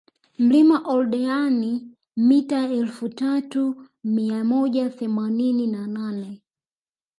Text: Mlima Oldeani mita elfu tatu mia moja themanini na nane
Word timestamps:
Mlima 0.37 0.77
Oldeani 0.93 1.71
mita 2.15 2.61
elfu 2.79 3.09
tatu 3.09 3.87
mia 4.03 4.43
moja 4.43 4.89
themanini 4.89 5.67
na 5.67 5.87
nane 5.87 6.41